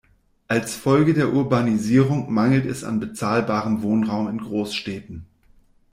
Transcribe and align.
Als 0.47 0.73
Folge 0.73 1.13
der 1.13 1.31
Urbanisierung 1.31 2.33
mangelt 2.33 2.65
es 2.65 2.83
an 2.83 2.99
bezahlbarem 2.99 3.83
Wohnraum 3.83 4.29
in 4.29 4.39
Großstädten. 4.39 5.27